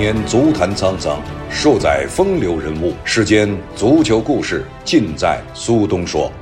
[0.00, 2.94] 年足坛沧桑，数载风流人物。
[3.04, 6.32] 世间足球故事尽在苏东说。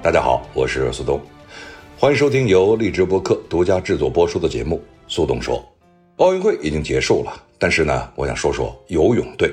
[0.00, 1.20] 大家好，我是苏东，
[1.98, 4.76] 欢迎收听由荔枝播客独家制作播出的节目
[5.08, 5.58] 《苏东说》。
[6.24, 9.52] 奥运会已经结束了，但是呢，我想说说游泳队。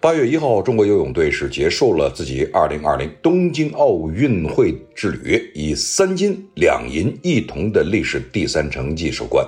[0.00, 9.46] 八月一号，中国游泳队是结束了自己二零二零东京奥运会之旅，以三金两银一铜的历史第三成绩收官。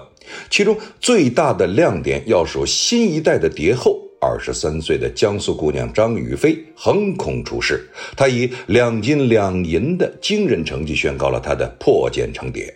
[0.50, 12.74] 其中最大的亮点要数新一代的蝶后，二十三岁的江苏姑娘张雨霏横空出世，她以两金两银的惊人成绩宣告了她的破茧成蝶。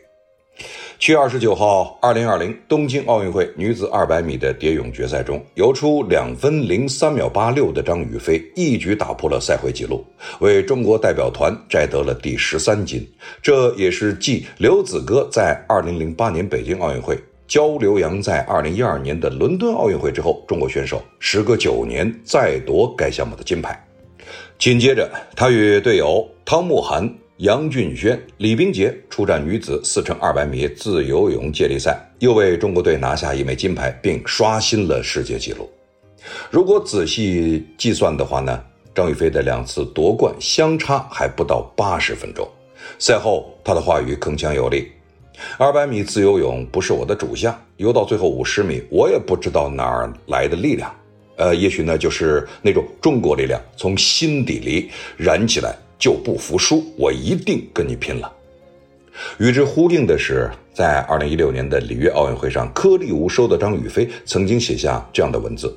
[0.99, 10.05] 七月二十九号，二零二零东京奥运会女子二百米的蝶泳决赛中，游出两分零三秒八六的张雨霏一举打破了赛会纪录，
[10.41, 13.11] 为中国代表团摘得了第十三金。
[13.41, 17.19] 这也是继刘子歌在二零零八年北京奥运会。
[17.51, 23.77] 焦刘洋在二零一二年的伦敦奥运会之后，中国选手时隔九年再夺该项目的金牌。
[24.57, 35.69] 紧接着，他与队友汤慕涵、杨俊轩、李冰洁出战女子四乘二百米自由泳接力赛，又为中国队拿下一枚金牌，并刷新了世界纪录。
[36.53, 38.63] 如果仔细计算的话呢，
[38.95, 42.49] 张雨霏的两次夺冠相差还不到八十分钟。
[43.01, 44.87] 赛后，他的话语铿锵有力。
[45.59, 50.95] 二百米自由泳不是我的主项，游到最后五十米，我也不知道哪儿来的力量。
[51.37, 58.31] 呃，也许呢，就是那种中国力量从心底里燃起来，就不服输，我一定跟你拼了。
[59.39, 65.75] 与之呼应的是，在二零一六年的里约奥运会上，颗粒无收的张雨霏曾经写下这样的文字：“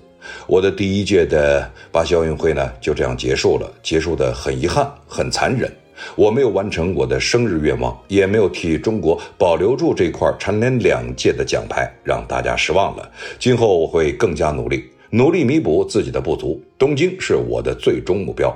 [0.47, 5.71] 我的第一届的巴西奥运会呢，就这样结束了，结束的很遗憾，很残忍。”
[6.15, 13.11] 我没有完成我的生日愿望，也没有替中国保留住这块蝉联两届的奖牌，让大家失望了。
[13.39, 16.61] 今后我会更加努力，努力弥补自己的不足。
[16.77, 18.55] 东京是我的最终目标。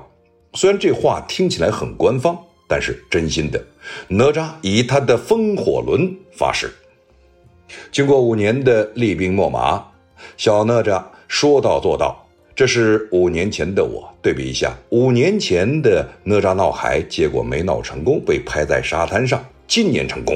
[0.53, 2.37] 虽然这话听起来很官方，
[2.67, 3.63] 但是真心的。
[4.07, 6.69] 哪吒以他的风火轮发誓。
[7.91, 9.83] 经过五年的厉兵秣马，
[10.35, 12.26] 小哪吒说到做到。
[12.57, 19.45] 这是五年前的我，对比一下，五年前的哪吒闹海，结果没闹成功，被拍在沙滩上。
[19.67, 20.35] 今年成功，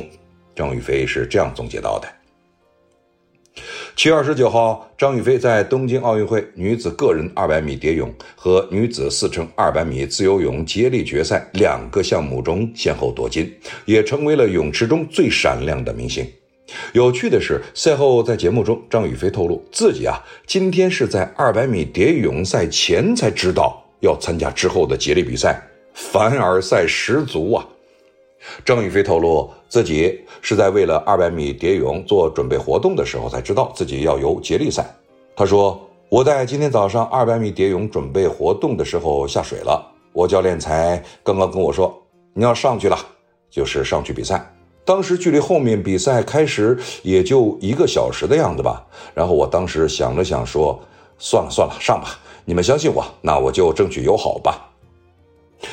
[0.56, 2.08] 张雨霏是这样总结到的。
[3.96, 13.52] 七月二十九号，张雨霏在东京奥运会女子个人二百米蝶泳和女子四乘二百米自由泳接力决赛两个项目中先后夺金，
[13.86, 16.24] 也成为了泳池中最闪亮的明星。
[16.94, 25.62] 有趣的是，赛后在节目中，张雨霏透露自己啊，今天是在二百米蝶泳赛前才知道要参加之后的接力比赛，
[25.94, 27.68] 凡尔赛十足啊！
[28.66, 34.84] 张雨霏透露自己是在为了二百米蝶泳做准备活动的时候才知道自己要游接力赛。
[35.36, 41.96] 他说：“我在今天早上二百米蝶泳准备活动的时候下水了，我教练才刚刚跟我说
[42.34, 42.98] 你要上去了，
[43.50, 44.44] 就是上去比赛。”
[44.84, 48.84] 当时距离后面比赛开始也就一个小时的样子吧，
[49.14, 50.80] 然后我当时想了想说
[51.20, 54.70] ：“算了算了，上吧，你们相信我，那我就争取友好吧。”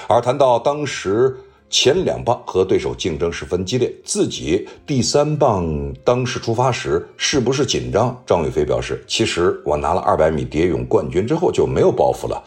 [0.07, 1.35] 而谈到当时
[1.71, 5.67] 前两棒和对手竞争十分激烈，自己第三棒
[6.05, 8.23] 当时出发时是不是紧张？
[8.27, 12.43] 张雨霏表示：“其实我拿了二百米蝶泳冠军之后就没有包袱了。”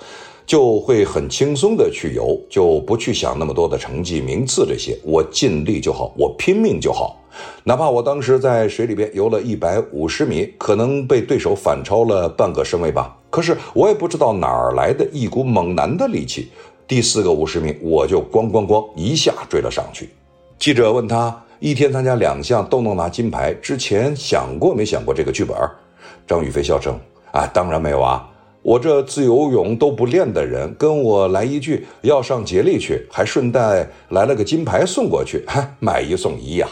[0.45, 7.17] 就会很轻松的去游，就不去想那么多的成绩、名次这些，我尽力就好，我拼命就好。
[7.63, 16.49] 哪怕我当时在水里边游了一百五十米，可能被对手反超了半个身位吧，可是我也不知道哪儿来的一股猛男的力气，
[16.85, 20.09] 第四个五十米我就咣咣咣一下追了上去。
[20.59, 25.57] 记者问他，一天参加两项都能拿金牌，之前想过没想过这个剧本？
[26.27, 26.99] 张雨霏笑称：
[27.31, 28.27] 啊，当然没有啊。
[28.63, 35.43] 我这自由泳都不练的人，跟我来一句要上接力去，还顺带来了个金牌送过去，
[35.79, 36.67] 买一送一呀！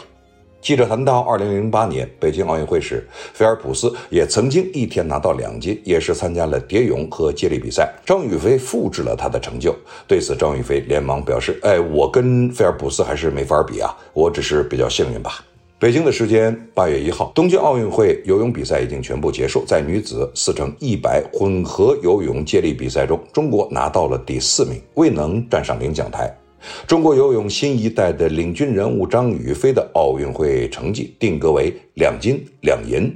[0.60, 7.92] 记者谈到2008年北京奥运会时，菲尔普斯也曾经一天拿到两金，也是参加了蝶泳和接力比赛。
[8.06, 9.74] 张雨霏复制了他的成就，
[10.06, 15.44] 对此张雨霏连忙表示：“哎，我跟菲尔普斯还是没法比啊，我只是比较幸运吧。”
[15.80, 19.64] 北京的时间八月一号，东京奥运会游泳比赛已经全部结束。
[19.66, 26.30] 在女子四乘一百混合游泳接力比赛中，中国拿到了第四名，未能站上领奖台。
[26.86, 33.10] 中国游泳新一代的领军人物张雨霏的奥运会成绩定格为两金两银。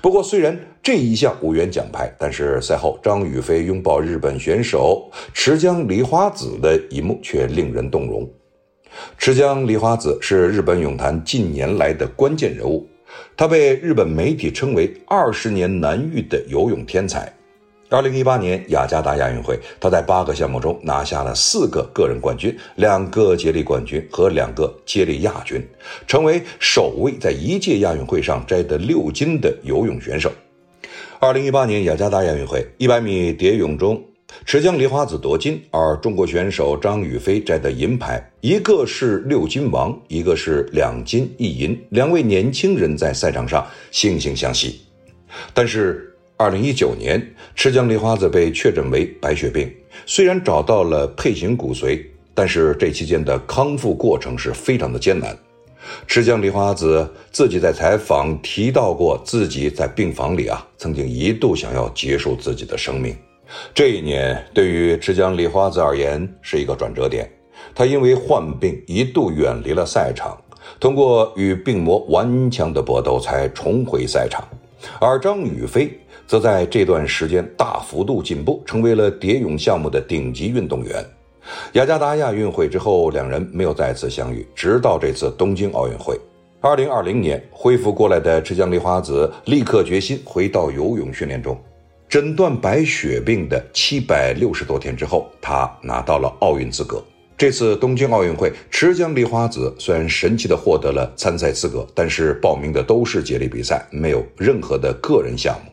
[0.00, 8.26] 不过，虽然这一项无缘奖牌，但是赛后张雨霏拥抱日本选手池江梨花子的一幕却令人动容。
[9.16, 12.88] 池江梨花子是日本泳坛近年来的关键人物。
[13.36, 17.32] 他被日本媒体称为“二十年难遇的游泳天才”。
[17.90, 25.66] 二零一八年雅加达亚运会，他在八个项目中拿下了四个个人冠军、两个接力冠军和两个接力亚军，
[26.06, 30.30] 成为首位在一届亚运会上摘得六金的游泳选手。
[31.18, 34.04] 二零一八年雅加达亚运会一百米蝶泳中，
[34.44, 44.80] 池江梨花子夺金，而中国选手张雨霏摘得银牌，一个是六金王，一个是两金一银，两位年轻人在赛场上惺惺相惜。
[45.52, 46.04] 但是。
[46.40, 47.20] 二零一九年，
[47.56, 49.68] 池江梨花子被确诊为白血病。
[50.06, 52.00] 虽然找到了配型骨髓，
[52.32, 55.36] 但是这期间的康复过程是非常的艰难。
[56.06, 63.16] 池江梨花子自己在采访提到过，自己在病房里啊，曾经一度想要结束自己的生命。
[63.74, 67.30] 这一年对于池江梨花子而言是一个转折点，
[67.74, 70.36] 她因为患病一度远离了赛场，
[70.78, 74.46] 通过与病魔顽强的搏斗才重回赛场。
[75.00, 75.90] 而张雨霏。
[76.28, 81.02] 则在这段时间大幅度进步，成为了蝶泳项目的顶级运动员。
[81.72, 86.20] 雅加达亚运会之后，两人没有再次相遇，直到这次东京奥运会。
[86.60, 91.58] 二零二零年恢复过来的池江梨花子立刻决心回到游泳训练中。
[92.08, 97.04] 诊断白血病的七百六十多天之后，她拿到了奥运资格。
[97.36, 105.70] 这次东京奥运会，池江梨花子虽然神奇的获得了参赛资格，但是报名的都是接力比赛，没有任何的个人项目。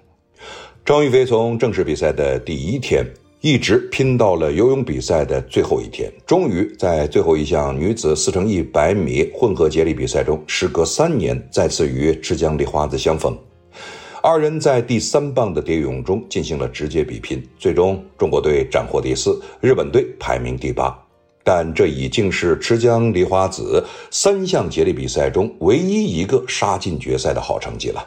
[0.83, 3.05] 张雨霏从正式比赛的第一天
[3.39, 13.35] 一直拼到了游泳比赛的最后一天，终于在最后一项女子四乘一百米混合接力比赛中，时隔三年再次与池江梨花子相逢。
[14.27, 20.99] 二人在第三棒的蝶泳中进行了直接比拼，最终中国队斩获第四，日本队排名第八。
[21.43, 28.03] 但这已经是池江梨花子三项接力比赛中唯一一个杀进决赛的好成绩了。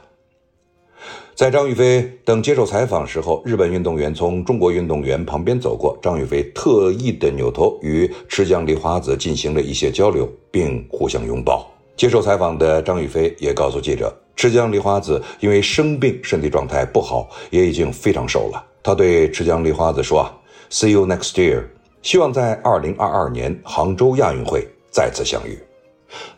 [1.36, 11.64] 在张雨霏等接受采访时候，日本运动员从中国运动员旁边走过，张雨霏特意的扭头与池江梨花子进行了一些交流，并互相拥抱。
[11.96, 18.64] 接受采访的张雨霏也告诉记者，池江梨花子因为生病，身体状态不好，也已经非常瘦了。
[18.84, 20.30] 他对池江梨花子说
[20.70, 21.64] ：“，See you next year，
[22.02, 25.58] 希望在二零二二年杭州亚运会再次相遇。”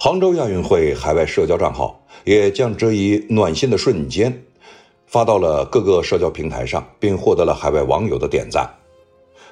[0.00, 4.44] 杭州亚运会海外社交账号也将这一暖心的瞬间。
[5.06, 8.66] 发到了各个社交平台上，并获得了海外网友的点赞。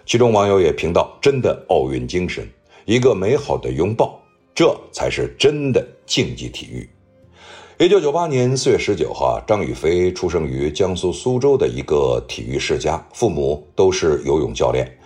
[0.06, 2.48] 其中网友也评道：“真的奥运精神，
[2.86, 4.18] 一个美好的拥抱，
[4.54, 6.88] 这才是真的竞技体育。”
[7.80, 14.98] 一九九八年四月十九号，张雨霏出生于江苏苏州的一个体育世家，父母都是游泳教练。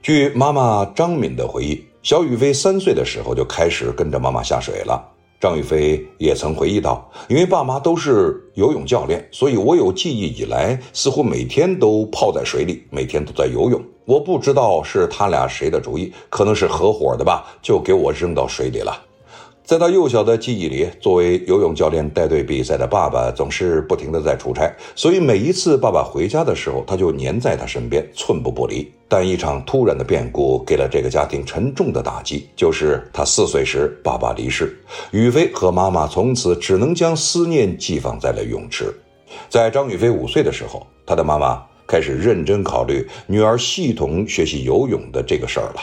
[0.00, 5.06] 据妈妈张敏的回忆，小雨霏三岁的时候就开始跟着妈妈下水了。
[5.38, 13.78] 张雨霏也曾回忆道：“因为爸妈都是游泳教练，所以我有记忆以来，似乎每天都泡在水里，每天都在游泳。
[14.06, 18.98] 我不知道是他俩谁的主意，可能是合伙的吧，就给我扔到水里了。”
[19.64, 28.86] 在他幼小的记忆里，作为游泳教练带队比赛的爸爸总是不停地在出差，所以每一次爸爸回家的时候，他就黏在他身边，寸步不离。
[29.08, 34.78] 但一场突然的变故给了这个家庭沉重的打击，就是他四岁时爸爸离世，
[35.12, 38.94] 雨飞和妈妈从此只能将思念寄放在了泳池。
[39.48, 45.80] 在张雨霏五岁的时候，他的妈妈开始认真考虑女儿系统学习游泳的这个事儿了。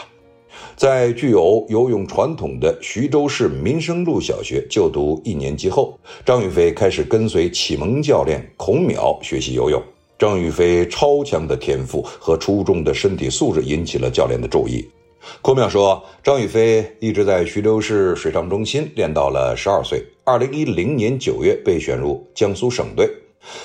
[0.82, 9.80] 在具有游泳传统的徐州市民生路小学就读一年级后，张雨霏开始跟随启蒙教练孔淼学习游泳。
[10.18, 14.84] 张雨霏超强的天赋和出众的身体素质引起了教练的注意。
[15.40, 23.08] 孔淼说，张雨霏一直在徐州市水上中心练到了十二岁，二零一零年九月被选入江苏省队。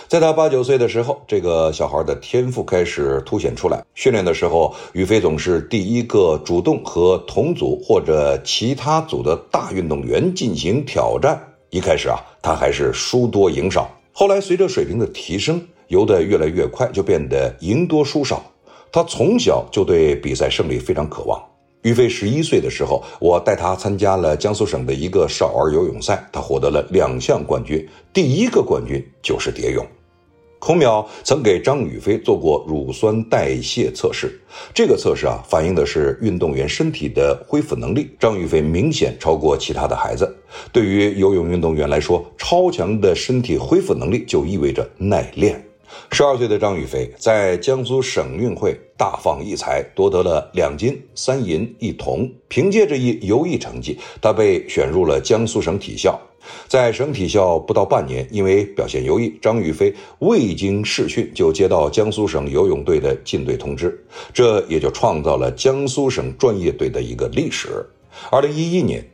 [0.07, 3.83] 在他八九岁的时候，这个小孩的天赋开始凸显出来。
[3.95, 11.41] 训练的时候，宇飞总是第一个主动和同组或者其他组的大运动员进行挑战。
[11.69, 13.89] 一开始啊，他还是输多赢少。
[14.11, 18.41] 后来随着水平的提升，游得越来越快，就变得赢多输少。
[18.91, 21.39] 他从小就对比赛胜利非常渴望。
[21.83, 29.85] 于飞十一岁的时候，我带他参加了江苏省的一个少儿游泳赛，他获得了两项冠军，第一个冠军就是蝶泳。
[30.59, 34.41] 孔淼曾给张雨霏做过乳酸代谢测试，
[34.73, 38.09] 这个测试啊，反映的是运动员身体的恢复能力。
[38.19, 40.35] 张雨霏明显超过其他的孩子。
[40.73, 45.63] 对于游泳运动员来说，超强的身体恢复能力就意味着耐练。
[46.11, 52.29] 十二岁的张雨霏在江苏省运会大放异彩，夺得了两金三银一铜。
[52.47, 56.19] 凭借这一优异成绩，她被选入了江苏省体校。
[56.67, 64.01] 在省体校不到半年，因为表现优异，张雨霏未经试训就接到江苏省游泳队的进队通知，
[64.33, 67.85] 这也就创造了江苏省专业队的一个历史。
[68.31, 69.05] 二零一一年，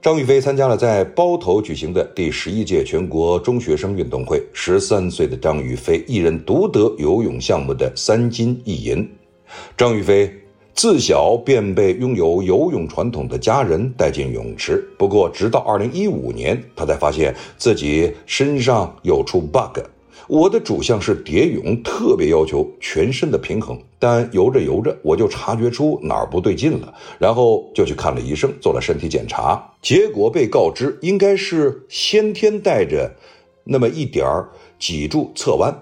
[0.00, 9.08] 张雨霏参加了在包头举行的第十一届全国中学生运动会，十三岁的张雨霏一人独得游泳项目的三金一银。
[9.76, 10.30] 张雨霏。
[10.74, 19.80] 自小便被拥有游泳传统的家人带进泳池，不过直到二零一五年，他才发现自己身上有出 bug。
[20.28, 33.10] 我的主项是蝶泳，特别要求全身的平衡，但游着游着，我就察觉出哪儿不对劲了，然后就去看了医生，做了身体检查，结果被告知应该是先天带着
[33.64, 35.74] 那么一点儿脊柱侧弯，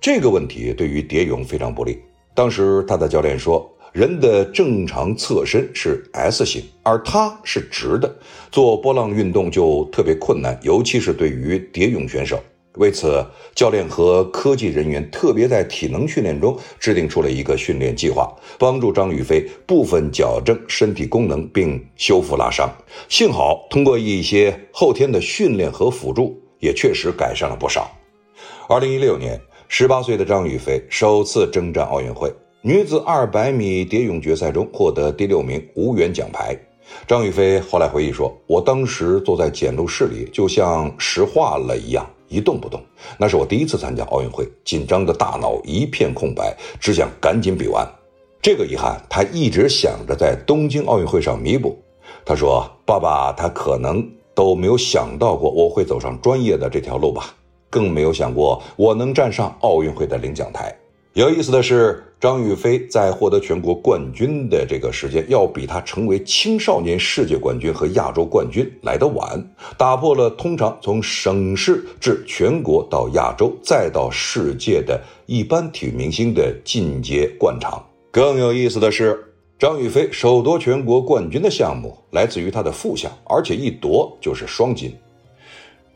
[0.00, 1.98] 这个问题对于蝶泳非常不利。
[2.34, 3.70] 当时他的教练说。
[3.94, 8.12] 人的正常侧身是 S 型，而它是直的，
[8.50, 12.40] 做波浪运动就特别困难，尤其是对于蝶泳选手。
[12.76, 22.68] 为此，教练和科技人员特别在体能训练中制定出了一个训练计划，帮助张雨霏部分矫正身体功能并修复拉伤。
[23.08, 27.88] 幸好，通过一些后天的训练和辅助，也确实改善了不少。
[28.68, 32.32] 二零一六年，十八岁的张雨霏首次征战奥运会。
[32.62, 36.58] 女子二百米蝶泳决赛中获得第六名，无缘奖牌。
[37.06, 42.80] 张雨霏后来回忆说：“我当时坐在检录室里，就像石化了一样，一动不动。
[43.18, 47.86] 那是我第一次参加奥运会，紧张的大脑一片空白，只想赶紧比完。
[48.42, 51.78] 这个遗憾，他一直想着在东京奥运会上弥补。”
[52.24, 57.34] 他说：“爸爸，他可能都没有想到过我会走上专业的这条路吧，
[57.70, 60.74] 更没有想过我能站上奥运会的领奖台。”
[61.14, 69.40] 有意思的是，张雨霏在获得全国冠军的这个时间，要比她成为青少年世界冠军和亚洲冠军来得晚，
[69.78, 77.80] 打破了通常从省市至全国到亚洲再到世界的一般体育明星的进阶惯常。
[78.10, 79.16] 更有意思的是，
[79.56, 84.92] 张雨霏首夺全国冠军的项目来自于她的副项，而且一夺就是双金。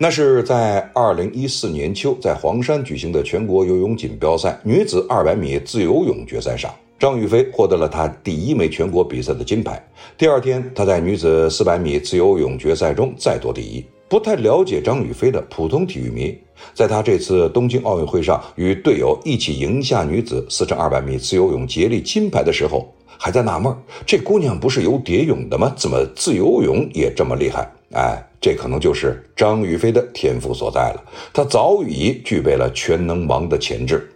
[0.00, 9.84] 那是在二零一四年秋，在黄山举行的全国游泳锦标赛女子二百米自由泳决赛上，张雨霏获得了她第一枚全国比赛的金牌。
[10.16, 13.84] 第二天，她在女子四百米自由泳决赛中再夺第一。
[14.08, 16.38] 不太了解张雨霏的普通体育迷，
[16.72, 22.88] 在她这次东京奥运会上与队友一起赢下女子四乘二百米自由泳接力金牌的时候，
[23.18, 23.74] 还在纳闷：
[24.06, 25.74] 这姑娘不是游蝶泳的吗？
[25.76, 27.68] 怎么自由泳也这么厉害？
[27.94, 28.24] 哎。
[28.40, 31.04] 这可能就是张雨霏的天赋所在了。
[31.32, 34.08] 她早已具备了全能王的潜质。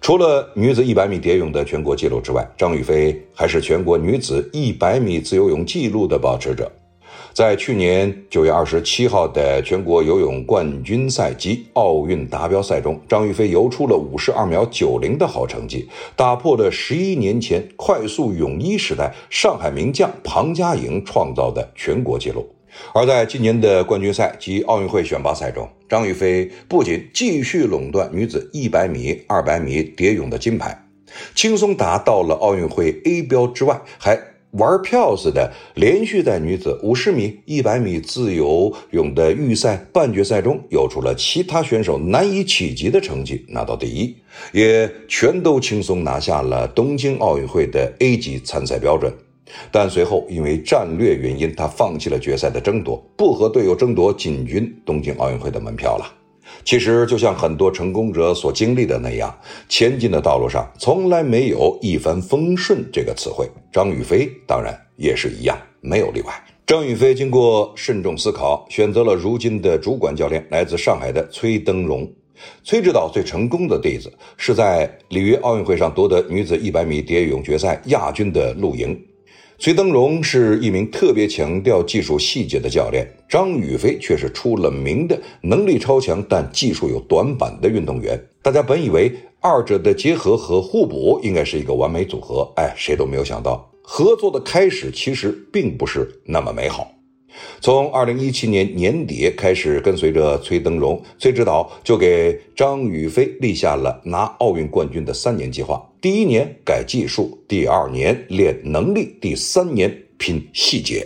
[0.00, 6.70] 除了女子100米蝶泳的全国纪录之外，张雨霏还是全国女子100米自由泳纪录的保持者。
[7.32, 22.46] 在去年9月27号的全国游泳冠军赛及奥运达标赛中，张雨霏游出了52秒90的好成绩，打破了11年前快速泳衣时代上海名将庞嘉颖创造的全国纪录。
[22.92, 30.86] 而在今年的冠军赛及奥运会选拔赛中，张雨霏不仅继续垄断女子100米、200米蝶泳的金牌，
[31.34, 34.18] 轻松达到了奥运会 A 标之外，还
[34.52, 44.16] 玩票似的连续在女子50米、100米自由泳的预赛、半决赛中，游出了其他选手难以企及的成绩，拿到第一，
[44.52, 49.12] 也全都轻松拿下了东京奥运会的 A 级参赛标准。
[49.70, 56.04] 但随后因为战略原因，他放弃了决赛的争夺，不和队友争夺进军东京奥运会的门票了。
[56.62, 59.34] 其实，就像很多成功者所经历的那样，
[59.68, 63.48] 前进的道路上从来没有一帆风顺这个词汇。
[63.72, 66.32] 张雨霏当然也是一样，没有例外。
[66.66, 72.10] 张雨霏经过慎重思考，选择了如今的主管教练，来自上海的崔登荣。
[72.62, 78.98] 崔指导最成功的例子是在里约奥运会上夺得女子100米蝶泳决赛亚军的陆莹。
[79.56, 88.20] 崔登荣是一名特别强调技术细节的教练，张雨霏却是出了名的能力超强但技术有短板的运动员。
[88.42, 96.90] 大家本以为二者的结合和互补应该是一个完美组合，哎，谁都没有想到，合作的开始其实并不是那么美好。
[97.60, 111.02] 从二零一七年年底开始，跟随着崔登荣、崔指导，就给张雨霏立下了拿奥运冠军的三年计划：第一年改技术，第二年练能力，第三年拼细节。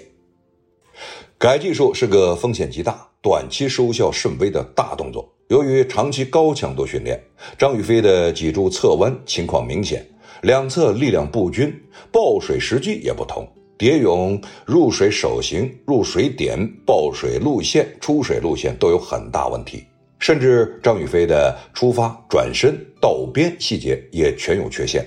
[1.38, 5.32] 改技术是个风险极大、短期收效甚微的大动作。
[5.50, 7.22] 由于长期高强度训练，
[7.56, 10.04] 张雨霏的脊柱侧弯情况明显，
[10.42, 11.72] 两侧力量不均，
[12.10, 13.48] 抱水时机也不同。
[13.78, 19.84] 蝶泳入水手型、入水点、抱水路线、出水路线都有很大问题，
[20.18, 25.04] 甚至张雨霏的出发、转身、道边细节也全有缺陷。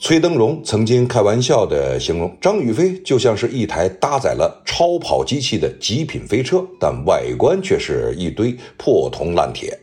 [0.00, 9.78] 崔登荣曾经开玩笑地形容张雨霏就像是一台搭载了超跑机器的极品飞车，但外观却是一堆破铜烂铁。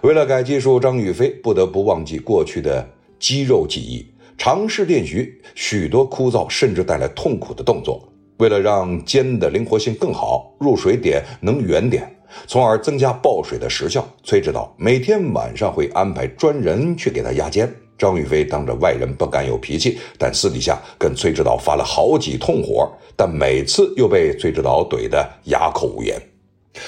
[0.00, 2.86] 为了改技术，张雨霏不得不忘记过去的
[3.18, 4.04] 肌肉记忆，
[4.36, 8.06] 尝试练习许多枯燥甚至带来痛苦的动作。
[8.38, 12.13] 为了让肩的灵活性更好，入水点能远点，
[12.46, 17.72] 从而增加抱水的时效，崔指导每天晚上会安排专人去给他压肩。
[17.96, 26.20] 张雨霏当着外人不敢有脾气，但私底下跟崔指导发了好几通火，但每次又被崔指导怼得哑口无言。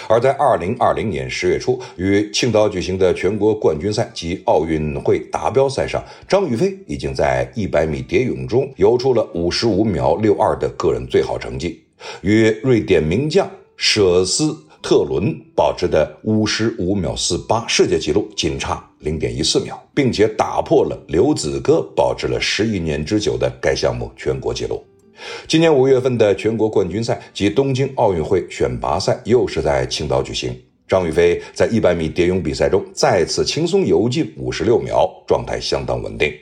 [0.09, 11.85] 而在二零二零年十月初，于青岛举行的全国冠军赛及奥运会达标赛上，张雨霏已经在一百米蝶泳中游出了五十五秒六二的个人最好成绩，
[12.23, 14.66] 与瑞典名将舍斯。
[14.89, 24.81] 特伦保持的五十五秒四八世界纪录仅差零点一四秒，并且打破了刘子歌保持了十一年之久的该项目全国纪录。
[25.49, 30.57] 今年五月份的全国冠军赛及东京奥运会选拔赛又是在青岛举行。
[30.87, 36.33] 张雨霏在一百米蝶泳比赛中再次轻松游进五十六秒，状态相当稳定。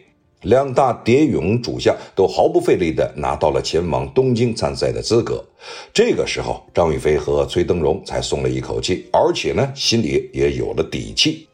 [0.45, 5.45] 两大蝶泳主将都毫不费力地拿到了前往东京参赛的资格。
[5.93, 11.49] 这个时候，张雨霏和崔登荣才松了一口气，而且呢，心里也有了底气。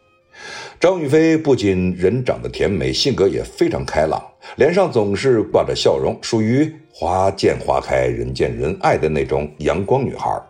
[0.78, 4.22] 张雨霏不仅人长得甜美，性格也非常开朗，
[4.56, 10.40] 脸上总是挂着笑容，属于花见花开，人见人爱的那种阳光女孩。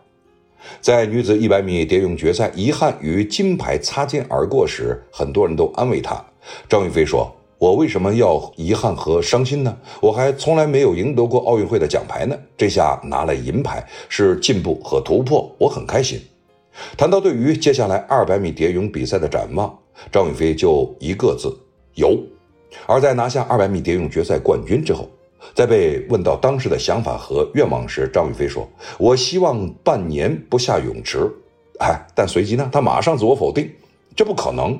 [0.81, 6.25] 在女子一百米蝶泳决赛遗憾与金牌擦肩而过时，很多人都安慰她。
[6.69, 7.35] 张雨霏说。
[7.61, 9.77] 我为什么要遗憾和伤心呢？
[10.01, 12.35] 我还从来没有赢得过奥运会的奖牌呢。
[12.57, 16.19] 这下拿了银牌，是进步和突破，我很开心。
[16.97, 19.79] 谈到对于接下来二百米蝶泳比赛的展望，
[20.11, 21.55] 张雨霏就一个字：
[21.97, 22.19] 游。
[22.87, 25.07] 而在拿下二百米蝶泳决赛冠军之后，
[25.55, 31.31] 在被问到当时的想法和愿望时，张雨霏说：“我希望半年不下泳池。”
[31.79, 33.71] 哎，但随即呢，他马上自我否定，
[34.17, 34.79] 这不可能。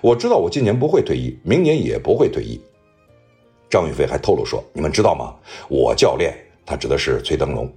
[0.00, 2.60] 我知道我今年不会退役，明年也不会退役。
[3.70, 5.34] 张雨霏还透露说：“你们知道吗？
[5.68, 6.34] 我教练，
[6.66, 7.70] 他指的是崔登龙。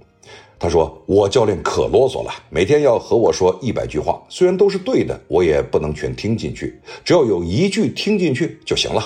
[0.58, 9.02] 他说我教练可啰嗦了，每天要和我说一百句话，虽然都是对的，我也不能全听进去，只要有一句听进去就行了。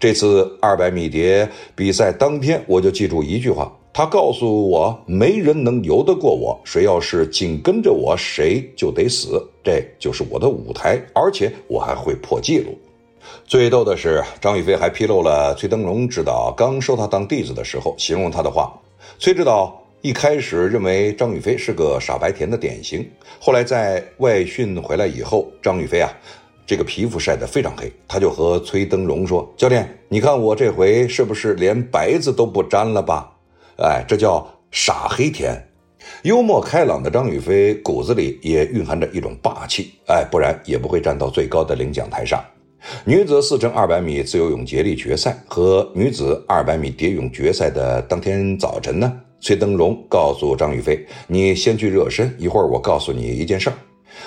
[0.00, 9.44] 这次二百米蝶比赛当天，我就记住一句话。”他告诉我，没人能游得过我，谁要是紧跟着我，谁就得死。
[9.64, 12.78] 这就是我的舞台，而且我还会破纪录。
[13.44, 18.72] 最逗的是，张雨霏还披露了崔登荣指导刚收他当弟子的时候形容他的话。
[19.18, 23.04] 崔指导一开始认为张雨霏是个傻白甜的典型，
[23.40, 26.12] 后来在外训回来以后，张雨霏啊，
[26.64, 33.32] 这个皮肤晒得非常黑，他就和崔登荣说：“教练，你看我这回是不是连白字都不沾了吧？”
[33.78, 35.56] 哎，这叫傻黑甜，
[36.22, 42.42] 幽默开朗的张雨霏骨子里也蕴含着一种霸气，哎，不然也不会站到最高的领奖台上。
[43.04, 53.76] 女子四乘二百米自由泳接力决赛和女子二百米蝶泳决赛的当天早晨呢，崔登荣告诉张雨霏：“你先去热身，一会儿我告诉你一件事儿。”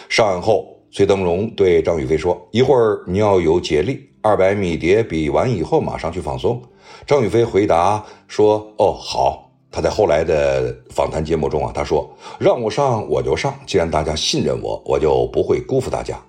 [0.07, 6.61] 上岸后，崔登荣对张雨霏说：“一会儿你要游接力，二百米蝶比完以后马上去放松。”
[7.05, 16.19] 张雨霏回答说：“哦，好。”他在后来的访谈节目中啊，他说：“让我上我就上，既然大家信任我，我就不会辜负大家。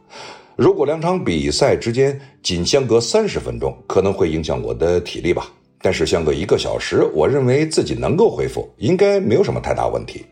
[0.55, 5.51] 如果两场比赛之间仅相隔三十分钟，可能会影响我的体力吧。
[5.81, 10.25] 但是相隔一个小时，我认为自己能够恢复，应该没有什么太大问题。”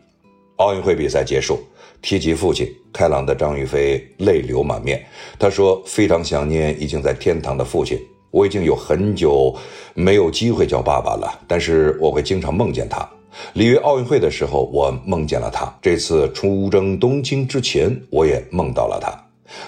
[0.55, 1.59] 奥运会比赛结束，
[2.01, 5.05] 提及父亲，开朗的张雨霏泪流满面。
[5.37, 7.99] 他说：“非常想念已经在天堂的父亲。”
[8.31, 9.55] 我已经有很久
[9.93, 13.07] 没有机会叫爸爸了，但是我会经常梦见他。
[13.53, 15.73] 里约奥运会的时候，我梦见了他。
[15.81, 19.09] 这次出征东京之前，我也梦到了他。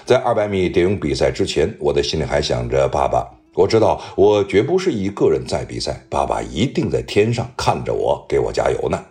[0.04, 3.26] 在二百米蝶泳比赛之前，我的心里还想着爸爸。
[3.54, 9.02] 我知道我绝不是一个人在比赛，爸爸一定在天上看着我，给我加油呢。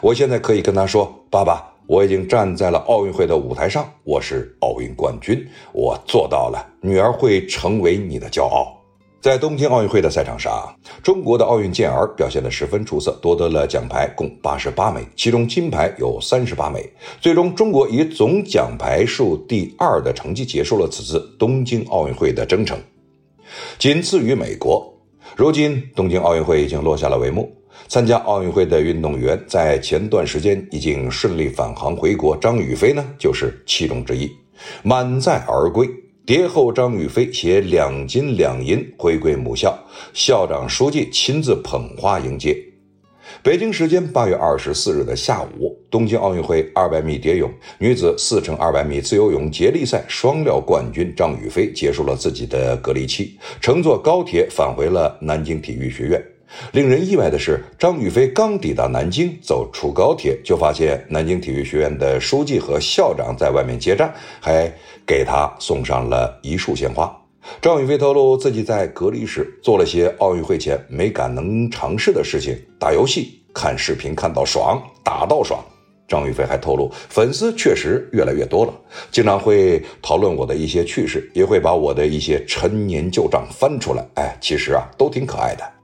[0.00, 6.64] 我现在可以跟他说：“爸爸，我已经站在了奥运会的舞台上，我是奥运冠军，我做到了。
[6.80, 8.76] 女儿会成为你的骄傲。”
[9.20, 16.90] 在东京奥运会的赛场上，中国的奥运健儿表现得十分出色，夺得了奖牌共八十八枚，其中金牌有三十八枚。
[17.20, 22.78] 最终，中国以总奖牌数第二的成绩结束了此次东京奥运会的征程，
[23.78, 24.90] 仅次于美国。
[25.36, 27.52] 如今，东京奥运会已经落下了帷幕，
[27.88, 34.30] 参加奥运会的运动员在前段时间已经顺利返航回国，张雨霏呢就是其中之一，
[34.82, 35.86] 满载而归。
[36.26, 39.76] 蝶后张雨霏携两金两银回归母校，
[40.12, 42.56] 校长书记亲自捧花迎接。
[43.42, 56.22] 北京时间八月二十四日的下午，东京奥运会二百米蝶泳女子四乘二百米自由泳接力赛双料冠军张雨霏结束了自己的隔离期，乘坐高铁返回了南京体育学院。
[56.72, 64.72] 令人意外的是，张雨霏刚抵达南京，走出高铁，就发现南京体育学院的书记和校长在外面接站，还
[65.06, 67.10] 给他送上了一束鲜花。
[67.60, 75.58] 张雨霏透露，自己在隔离时做了些奥运会前没敢能尝试的事情，打游戏、看视频看到爽，打到爽。
[76.06, 78.74] 张雨霏还透露，粉丝确实越来越多了，
[79.12, 84.04] 经常会讨论我的一些趣事，也会把我的一些陈年旧账翻出来。
[84.16, 85.79] 哎，其实啊，都挺可爱的。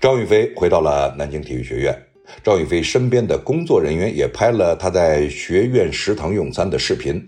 [0.00, 1.96] 张雨霏回到了南京体育学院，
[2.42, 7.22] 张雨霏身边的工作人员也拍了她在学院食堂用餐的视频，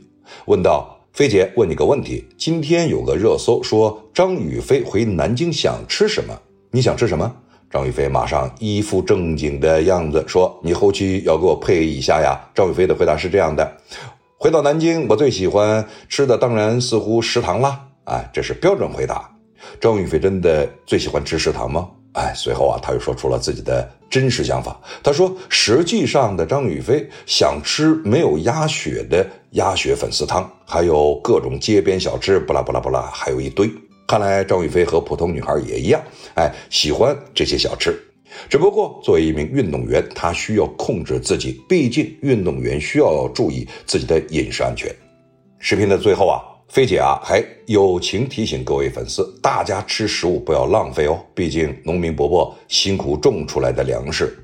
[0.47, 6.39] 问道：“菲姐，问你个问题，今天有个热搜说张雨霏回南京想吃什么？
[6.71, 7.35] 你想吃什么？”
[7.69, 13.77] 张雨霏马上一副正经的样子说：“你后期要给我配一下呀。”张雨霏的回答是这样的
[14.39, 19.29] ：“回到南京，我最喜欢吃的当然似乎食堂啦。”哎，这是标准回答。
[19.81, 21.89] 张雨霏真的最喜欢吃食堂吗？
[22.17, 24.81] 哎，随后啊，他又说出了自己的真实想法。
[25.03, 33.71] 他说：“实际上的张雨霏想吃没有鸭血的鸭血粉丝汤，还有各种街边小吃，不啦不啦不啦，还有一堆。
[34.09, 36.03] 看来张雨霏和普通女孩也一样，
[36.37, 37.95] 哎，喜欢这些小吃。
[38.49, 44.91] 只不过作为一名运动员，她需要控制自己，毕竟运动员需要注意自己的饮食安全。”
[45.61, 46.56] 视频的最后啊。
[46.69, 54.37] 菲姐啊，还友情提醒各位粉丝，大家吃食物不要浪费哦，毕竟农民伯伯辛苦种出来的粮食。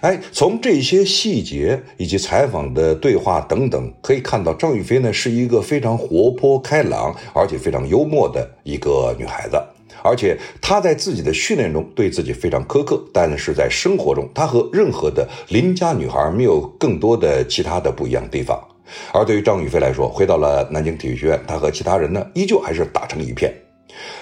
[0.00, 9.56] 哎，从这些细节以及采访的对话等等，可以看到张雨霏呢是一个非常活泼开朗，而且非常幽默的一个女孩子。
[10.02, 18.60] 而且她在自己的训练中对自己非常苛刻，但是在生活中，她和任何的邻家女孩没有更多的其他的不一样地方。
[19.12, 23.54] 而对于张雨霏来说，回到了南京体育学院，她和其他人呢，依旧还是打成一片。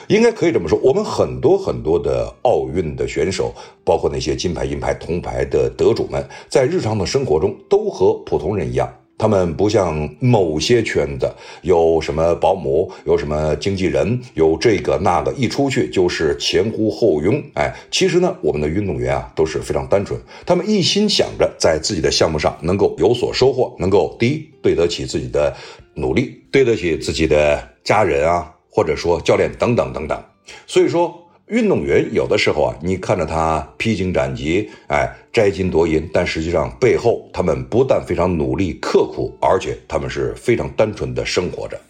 [0.06, 3.54] 应该可以这么说，我们很多很多的奥运的选手，
[3.84, 8.90] 包括那些金牌、银牌、铜牌的得主们，在日常的生活中都和普通人一样。
[9.18, 11.28] 他们不像某些圈子
[11.62, 17.42] 有什么保姆，有什么经纪人，有这个那个，一出去就是前呼后拥。
[17.54, 25.54] 哎，其实呢，我们的运动员啊都是非常单纯，他们一心想着在自己的项目上能够有所收获，能够第一对得起自己的
[25.94, 30.22] 努力，对得起自己的家人啊，或者说教练等等等等。
[30.66, 31.24] 所以说。
[31.48, 41.80] 运动员有的时候啊，你看着他披荆斩棘，哎，摘金夺银，但实际上背后他们不但非常努力刻苦，而且他们是非常单纯的生活着。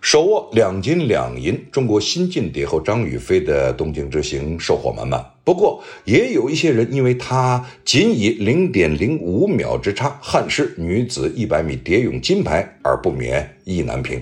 [0.00, 5.24] 手握两金两银，中国新晋蝶后张雨霏的东京之行收获满满。
[5.44, 14.20] 不过，也有一些人因为她仅以零点零五秒之差憾失女子一百米蝶泳金牌而不免意难平。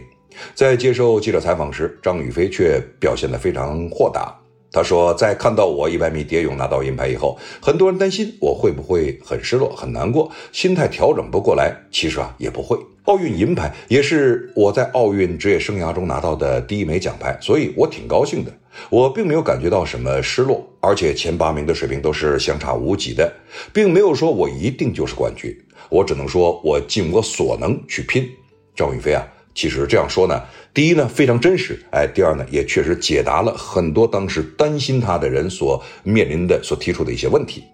[0.55, 4.33] 在接受记者采访时，张雨霏却表现得非常豁达。
[4.73, 11.77] 他说，在看到我一百米蝶泳拿到银牌以后，很多人担心我会不会很失落、很难过，心态调整不过来。
[11.91, 12.79] 其实啊，也不会。
[13.05, 18.53] 奥运银牌也是我在奥运职业生涯中拿到的第一枚奖牌，所以我挺高兴的。
[18.89, 23.31] 我并没有感觉到什么失落，而且前八名的水平都是相差无几的，
[23.75, 25.55] 并没有说我一定就是冠军。
[25.91, 28.27] 我只能说我尽我所能去拼。
[28.75, 29.29] 张雨霏啊。
[29.55, 37.65] 其实这样说呢，第一呢非常真实，哎，第二呢也确实解答了很多当时担心他的人所面临的、所提出的一些问题。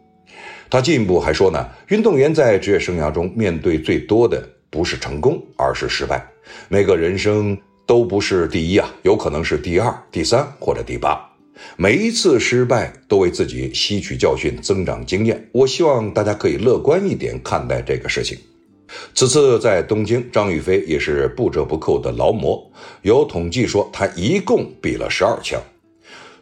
[0.71, 6.27] 他进一步还说呢，运动员在职业生涯中面对最多的不是成功，而是失败。
[6.69, 11.19] 每个人生都不是第一啊，有可能是第二、第三或者第八。
[11.77, 15.49] 每一次失败都为自己吸取教训、增长经验。
[15.53, 18.38] 我希望大家可以乐观一点看待这个事情。
[19.14, 22.70] 此次在东京，张雨霏也是不折不扣的劳模。
[23.03, 25.61] 有统计说，她一共比了十二枪。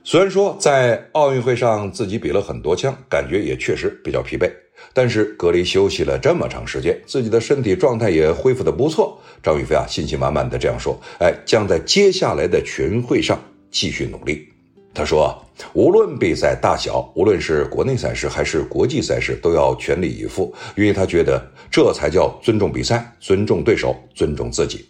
[0.04, 4.48] 虽然说在奥运会上自己比了很多枪，感觉也确实比较疲惫，
[4.92, 9.20] 但是隔离休息了这么长时间，自己的身体状态也恢复的不错。
[9.42, 13.36] 张雨霏啊，信心满满的这样说：“哎，将在接下来的全运会上
[13.70, 14.48] 继续努力。”
[14.96, 15.36] 他说
[15.74, 21.38] ：“无论比赛大小，无论是国内赛事还是国际赛事，都要全力以赴，因为他觉得
[21.70, 24.86] 这才叫尊重比赛、尊重对手、尊重自己。”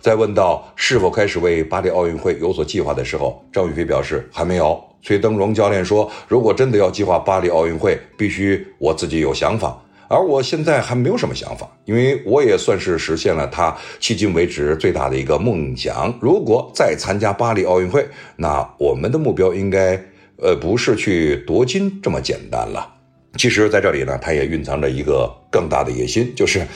[0.00, 9.82] 在问到是否开始为巴黎奥运会有所计划的时候，张雨霏表示还没有，崔登荣教练说，如果真的要计划巴黎奥运会，必须我自己有想法。
[10.10, 13.70] 而我现在还没有什么想法，因为我也算是实现了他
[14.00, 16.12] 迄今为止最大的一个梦想。
[16.20, 19.92] 如果再参加巴黎奥运会，那我们的目标应该，
[20.38, 22.92] 呃，不是去夺金这么简单了。
[23.36, 26.66] 其实，在这里呢，他也蕴藏着一个更大的野心，就是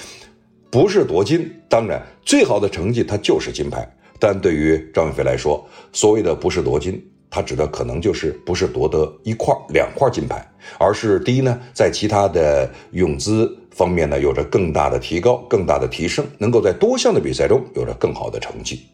[0.70, 1.53] 不是夺金。
[1.68, 3.85] 当然，最好的成绩它就是金牌。
[4.20, 7.05] 但对于张雨霏来说，所谓的不是夺金。
[7.35, 10.40] 他指的可能就是不是夺得一块两块金牌，
[10.79, 18.87] 而是第一呢，在其他的泳姿方面呢有着更大的提高、更大的提升，能够在多项的比赛中有着更好的成绩。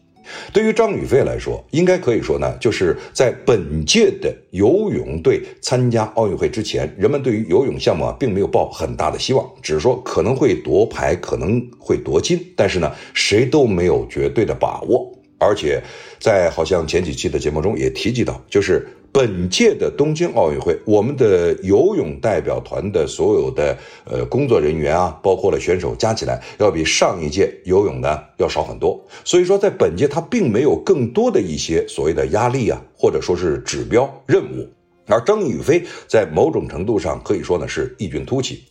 [0.51, 15.15] 对于张雨霏来说，应该可以说呢，就是在本届的游泳队参加奥运会之前，人们对于游泳项目啊并没有抱很大的希望，只是说可能会夺牌，可能会夺金，但是呢，谁都没有绝对的把握。
[15.43, 15.81] 而且，
[16.21, 29.03] 在好像前几期的节目中也提及到，就是本届的东京奥运会，我们的游泳代表团的所有的呃工作人员啊，包括了选手加起来，要比上一届游泳呢要少很多。
[29.25, 34.69] 所以说，在本届它并没有更多的一些所谓的压力啊，或者说是指标任务。
[35.07, 38.70] 而张雨霏在某种程度上可以说呢是异军突起。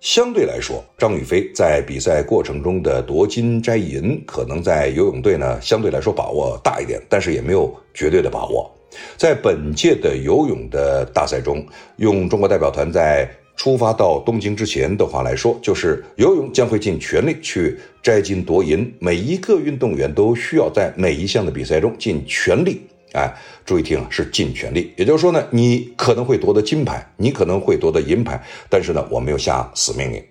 [0.00, 8.70] 相对来说，张雨霏在比赛过程中的夺金摘银，可能在游泳队呢相对来说把握大一点，但是也没有绝对的把握。
[9.16, 22.82] 在本届的游泳的大赛中，用中国代表团在出发到东京之前的话来说，就是游泳将会尽全力去摘金夺银，每一个运动员都需要在每一项的比赛中尽全力。
[23.12, 24.92] 哎，注意听啊，是尽全力。
[24.96, 30.22] 也就是说呢，你可能会夺得金牌，你可能会夺得银牌，但是呢，我没有下死命令。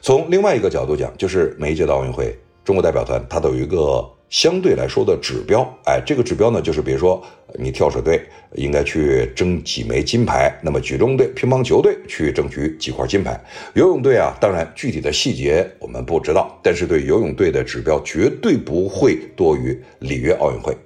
[0.00, 5.62] 从另外一个角度讲，就是每一届的奥运会，中国代表团它都有一个相对来说的指标。
[5.84, 7.22] 哎，这个指标呢，就是比如说
[7.54, 8.20] 你跳水队
[8.56, 13.40] 应该去争几枚金牌，那么举重队、乒乓球队去争取几块金牌，
[13.74, 20.76] 游泳队啊，当然具体的细节我们不知道，但是对游泳队的指标绝对不会多于里约奥运会。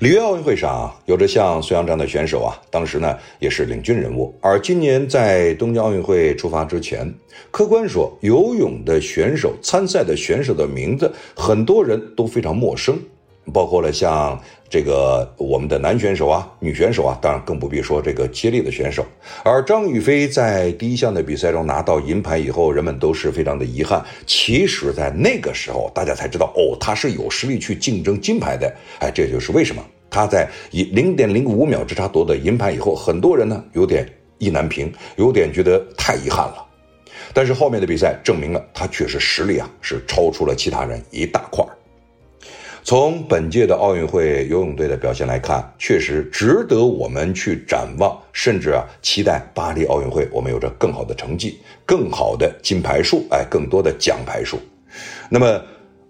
[0.00, 4.34] 里约奥运会上有着像孙杨这样的选手啊，当时呢也是领军人物。
[4.40, 7.12] 而今年在东京奥运会出发之前，
[7.50, 12.98] 客观说，游泳的选手参赛的选手的名字，很多人都非常陌生。
[13.52, 19.04] 包括了像这个我们的男选手啊、女选手啊，当然更不必说这个接力的选手。
[19.42, 24.04] 而张雨霏在第一项的比赛中拿到银牌以后，人们都是非常的遗憾。
[24.26, 28.72] 其实，在那个时候，大家才知道哦，他是有实力去竞争金牌的。
[29.00, 34.06] 哎，这就是为什么他在以零点零五秒之差夺得银牌以后，很多人呢有点
[34.38, 36.64] 意难平，有点觉得太遗憾了。
[37.34, 41.64] 但是后面的比赛证明了他确实实力啊是超出了其他人一大块。
[42.88, 54.58] 从本届的奥运会游泳队的表现来看，确实值得我们去展望，甚至啊期待巴黎奥运会我们有着更好的成绩、更好的金牌数，哎，更多的奖牌数。
[55.28, 55.62] 那么。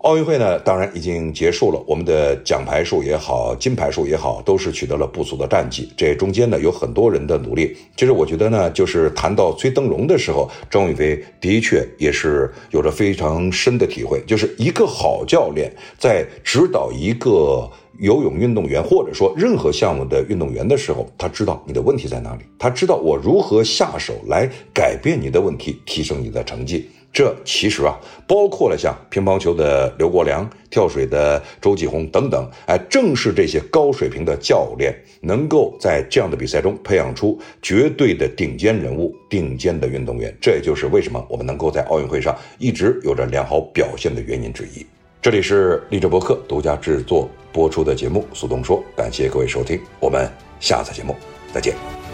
[0.03, 1.83] 奥运会呢，当然已经结束了。
[1.85, 5.93] 我们的奖牌数也好，金牌数也好，都是取得了不俗的战绩。
[5.97, 7.77] 这中间呢，有很多人的努力。
[7.97, 14.23] 其实我觉得呢，就是谈到崔登荣的时候，张雨霏的确也是有着非常深的体会。
[14.25, 26.89] 就是一个好教练在指导一个游泳运动员，或者说任何项目的运动员的时候，他知道你的问题在哪里，他知道我如何下手来改变你的问题，提升你的成绩。
[27.13, 40.33] 这其实啊，包括了像乒乓球的刘国梁、跳水的周继红等等，哎，正是这些高水平的教练，能够在这样的比赛中培养出绝对的顶尖人物、顶尖的运动员。
[40.41, 44.87] 这也就是为什么我们能够在奥运会上一直有着良好表现的原因之一。
[45.21, 51.17] 这里是励志博客独家制作播出的节目《苏东说》，感谢各位收听，我们下次节目
[51.53, 52.08] 再见。